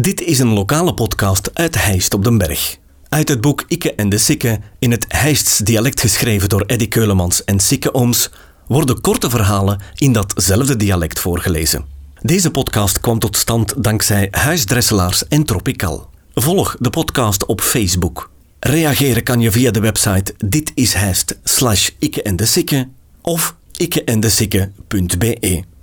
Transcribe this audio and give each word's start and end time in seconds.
Dit 0.00 0.20
is 0.20 0.38
een 0.38 0.52
lokale 0.52 0.94
podcast 0.94 1.50
uit 1.52 1.84
Heist 1.84 2.14
op 2.14 2.24
den 2.24 2.38
Berg. 2.38 2.78
Uit 3.08 3.28
het 3.28 3.40
boek 3.40 3.64
Ikke 3.68 3.94
en 3.94 4.08
de 4.08 4.18
Sikke, 4.18 4.60
in 4.78 4.90
het 4.90 5.04
Heists 5.08 5.58
dialect 5.58 6.00
geschreven 6.00 6.48
door 6.48 6.60
Eddy 6.66 6.88
Keulemans 6.88 7.44
en 7.44 7.60
Sikke 7.60 7.94
Ooms, 7.94 8.30
worden 8.66 9.00
korte 9.00 9.30
verhalen 9.30 9.80
in 9.94 10.12
datzelfde 10.12 10.76
dialect 10.76 11.18
voorgelezen. 11.18 11.84
Deze 12.20 12.50
podcast 12.50 13.00
kwam 13.00 13.18
tot 13.18 13.36
stand 13.36 13.82
dankzij 13.84 14.28
Huisdresselaars 14.30 15.28
en 15.28 15.44
Tropical. 15.44 16.10
Volg 16.34 16.76
de 16.78 16.90
podcast 16.90 17.46
op 17.46 17.60
Facebook. 17.60 18.30
Reageren 18.60 19.22
kan 19.22 19.40
je 19.40 19.50
via 19.50 19.70
de 19.70 19.80
website 19.80 20.34
ditisheist 20.44 21.38
slash 21.44 21.90
ikke 21.98 22.22
en 22.22 22.36
de 22.36 22.46
sikke 22.46 22.88
of 23.20 23.56
ikkeendesikke.be. 23.76 25.73